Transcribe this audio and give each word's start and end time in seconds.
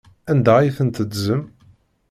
Anda 0.31 0.53
ay 0.59 0.73
ten-teddzem? 0.77 1.41